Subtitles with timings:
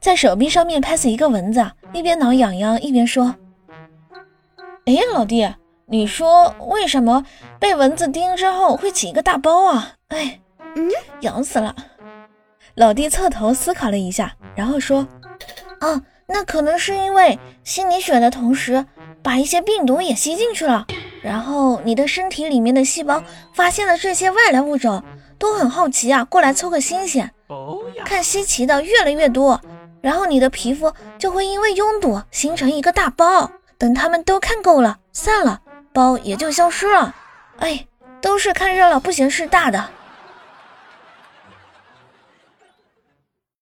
[0.00, 3.34] 在手臂上面拍死一个蚊子，一边挠痒痒一边说
[4.86, 5.48] ：“哎，老弟，
[5.86, 7.24] 你说为什么
[7.58, 9.94] 被蚊子叮之后会起一个大包啊？
[10.08, 10.40] 哎，
[10.76, 10.88] 嗯，
[11.20, 11.74] 痒死了。”
[12.76, 15.06] 老弟侧头思考了一下，然后说
[15.82, 18.86] ：“哦，那可能是因为吸你血的同时，
[19.20, 20.86] 把一些病毒也吸进去了，
[21.22, 23.22] 然后你的身体里面的细胞
[23.54, 25.02] 发现了这些外来物种，
[25.38, 27.30] 都很好奇啊，过来凑个新鲜。
[28.04, 29.60] 看稀奇的越来越多，
[30.00, 33.50] 然后你的皮肤就会因为拥堵形成一个大包。
[33.78, 35.60] 等他们都看够了，散了，
[35.92, 37.14] 包也就消失了。
[37.58, 37.86] 哎，
[38.20, 39.88] 都是看热闹不嫌事大的。”